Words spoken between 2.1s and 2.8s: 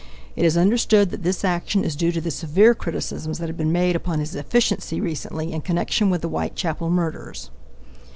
to the severe